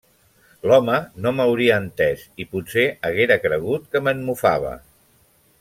[0.69, 0.95] L'home
[1.25, 4.77] no m'hauria entès i potser haguera cregut que me'n mofava.